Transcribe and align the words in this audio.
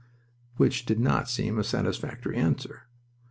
which 0.57 0.83
did 0.87 0.99
not 0.99 1.29
seem 1.29 1.59
a 1.59 1.63
satisfactory 1.63 2.35
answer. 2.35 2.87